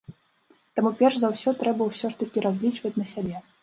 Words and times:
Таму 0.79 0.93
перш 1.03 1.15
за 1.25 1.31
ўсё 1.35 1.55
трэба 1.61 1.83
ўсё 1.93 2.07
ж 2.17 2.23
такі 2.25 2.47
разлічваць 2.51 2.99
на 3.01 3.05
сябе. 3.17 3.37